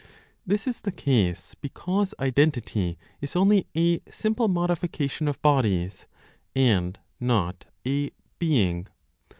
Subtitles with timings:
[0.47, 6.07] This is the case because identity is only a simple modification of bodies,
[6.55, 8.09] and not a
[8.39, 8.87] "being."